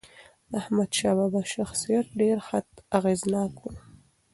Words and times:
د 0.49 0.51
احمدشاه 0.61 1.15
بابا 1.19 1.41
شخصیت 1.55 2.05
ډېر 2.19 2.37
اغېزناک 2.97 3.53
و. 3.59 3.63